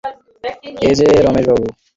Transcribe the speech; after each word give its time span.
এ 0.81 0.91
যে 0.99 1.07
রমেশবাবু! 1.19 1.65